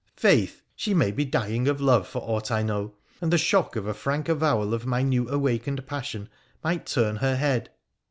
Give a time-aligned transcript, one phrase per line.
[0.17, 0.63] Faith!
[0.75, 3.93] she may be dying of love for aught I know, and the shock of a
[3.93, 6.27] frank avowal of my new awakened passion
[6.63, 7.69] might turn her head.'